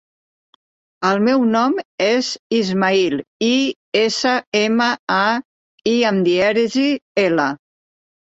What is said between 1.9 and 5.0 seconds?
és Ismaïl: i, essa, ema,